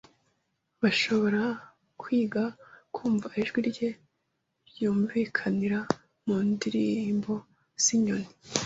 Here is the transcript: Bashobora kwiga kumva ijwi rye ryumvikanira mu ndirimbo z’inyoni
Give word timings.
Bashobora 0.81 1.41
kwiga 2.01 2.43
kumva 2.95 3.27
ijwi 3.41 3.59
rye 3.69 3.89
ryumvikanira 4.69 5.79
mu 6.25 6.37
ndirimbo 6.49 7.33
z’inyoni 7.83 8.29